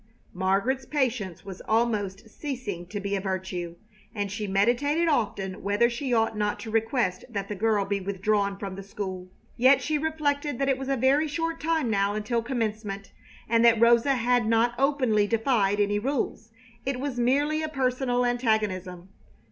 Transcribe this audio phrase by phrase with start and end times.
[0.33, 3.75] Margaret's patience was almost ceasing to be a virtue,
[4.15, 8.57] and she meditated often whether she ought not to request that the girl be withdrawn
[8.57, 9.29] from the school.
[9.57, 13.11] Yet she reflected that it was a very short time now until Commencement,
[13.47, 16.49] and that Rosa had not openly defied any rules.
[16.83, 19.09] It was merely a personal antagonism.